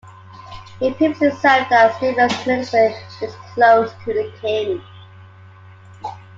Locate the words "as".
1.71-1.91